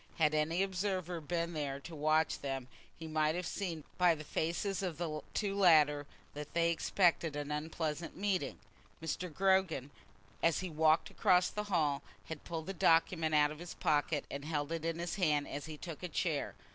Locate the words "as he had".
10.41-10.77